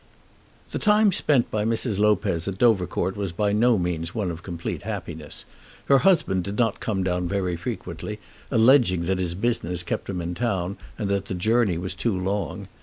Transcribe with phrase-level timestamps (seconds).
[0.71, 1.99] The time spent by Mrs.
[1.99, 5.45] Lopez at Dovercourt was by no means one of complete happiness.
[5.85, 8.17] Her husband did not come down very frequently,
[8.49, 12.67] alleging that his business kept him in town, and that the journey was too long.